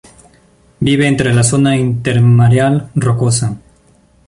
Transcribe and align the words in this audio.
Vive 0.87 1.05
entre 1.07 1.31
la 1.35 1.43
zona 1.49 1.75
intermareal 1.81 2.81
rocosa. 2.95 3.53